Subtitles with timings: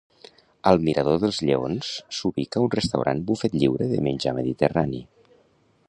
[0.69, 1.91] Al mirador dels lleons
[2.21, 5.05] s'ubica un restaurant bufet lliure de menjar mediterrani.